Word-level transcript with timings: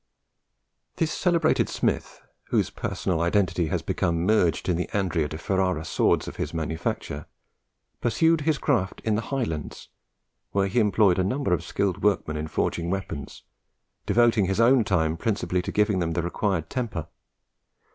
This 0.95 1.11
celebrated 1.11 1.69
smith, 1.69 2.23
whose 2.45 2.71
personal 2.71 3.21
identity 3.21 3.67
has 3.67 3.83
become 3.83 4.25
merged 4.25 4.67
in 4.67 4.75
the 4.75 4.89
Andrea 4.97 5.27
de 5.27 5.37
Ferrara 5.37 5.85
swords 5.85 6.27
of 6.27 6.37
his 6.37 6.55
manufacture, 6.55 7.27
pursued 7.99 8.41
his 8.41 8.57
craft 8.57 9.01
in 9.05 9.13
the 9.13 9.21
Highlands, 9.21 9.89
where 10.53 10.65
he 10.65 10.79
employed 10.79 11.19
a 11.19 11.23
number 11.23 11.53
of 11.53 11.63
skilled 11.63 12.01
workmen 12.01 12.35
in 12.35 12.47
forging 12.47 12.89
weapons, 12.89 13.43
devoting 14.07 14.45
his 14.45 14.59
own 14.59 14.83
time 14.83 15.17
principally 15.17 15.61
to 15.61 15.71
giving 15.71 15.99
them 15.99 16.13
their 16.13 16.23
required 16.23 16.67
temper. 16.67 17.05